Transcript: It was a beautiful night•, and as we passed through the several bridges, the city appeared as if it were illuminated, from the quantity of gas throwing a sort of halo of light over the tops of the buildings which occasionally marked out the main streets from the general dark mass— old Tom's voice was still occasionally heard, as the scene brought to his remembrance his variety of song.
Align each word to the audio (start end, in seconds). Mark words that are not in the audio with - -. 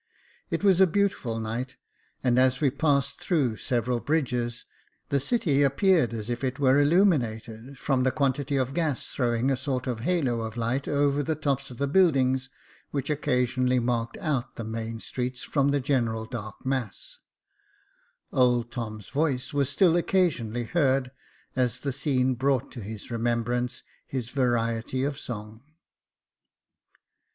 It 0.49 0.63
was 0.63 0.81
a 0.81 0.87
beautiful 0.87 1.39
night•, 1.39 1.69
and 2.23 2.39
as 2.39 2.59
we 2.59 2.71
passed 2.71 3.19
through 3.19 3.49
the 3.49 3.57
several 3.59 3.99
bridges, 3.99 4.65
the 5.09 5.19
city 5.19 5.61
appeared 5.61 6.11
as 6.11 6.27
if 6.27 6.43
it 6.43 6.57
were 6.57 6.79
illuminated, 6.79 7.77
from 7.77 8.01
the 8.01 8.09
quantity 8.11 8.55
of 8.57 8.73
gas 8.73 9.05
throwing 9.05 9.51
a 9.51 9.55
sort 9.55 9.85
of 9.85 9.99
halo 9.99 10.41
of 10.41 10.57
light 10.57 10.87
over 10.87 11.21
the 11.21 11.35
tops 11.35 11.69
of 11.69 11.77
the 11.77 11.85
buildings 11.87 12.49
which 12.89 13.11
occasionally 13.11 13.77
marked 13.77 14.17
out 14.17 14.55
the 14.55 14.63
main 14.63 14.99
streets 14.99 15.43
from 15.43 15.69
the 15.69 15.79
general 15.79 16.25
dark 16.25 16.65
mass— 16.65 17.19
old 18.33 18.71
Tom's 18.71 19.09
voice 19.09 19.53
was 19.53 19.69
still 19.69 19.95
occasionally 19.95 20.63
heard, 20.63 21.11
as 21.55 21.81
the 21.81 21.91
scene 21.91 22.33
brought 22.33 22.71
to 22.71 22.81
his 22.81 23.11
remembrance 23.11 23.83
his 24.07 24.31
variety 24.31 25.03
of 25.03 25.19
song. 25.19 25.61